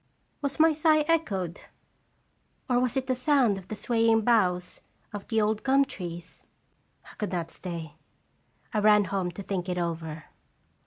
Was 0.41 0.59
my 0.59 0.73
sigh 0.73 1.01
echoed, 1.07 1.61
or 2.67 2.79
was 2.79 2.97
it 2.97 3.05
the 3.05 3.13
sound 3.13 3.59
of 3.59 3.67
the 3.67 3.75
swaying 3.75 4.21
boughs 4.21 4.81
of 5.13 5.27
the 5.27 5.39
old 5.39 5.61
gum 5.61 5.85
trees? 5.85 6.41
I 7.05 7.13
could 7.19 7.31
not 7.31 7.51
stay. 7.51 7.97
I 8.73 8.79
ran 8.79 9.03
home 9.03 9.29
to 9.33 9.43
think 9.43 9.69
it 9.69 9.77
over. 9.77 10.23